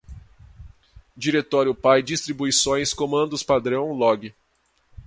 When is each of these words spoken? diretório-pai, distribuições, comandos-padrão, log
diretório-pai, 1.15 2.01
distribuições, 2.01 2.91
comandos-padrão, 2.91 3.93
log 3.93 4.33